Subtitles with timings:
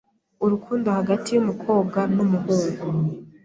[0.45, 2.83] urukundo hagati y’umukobwa n’umuhungu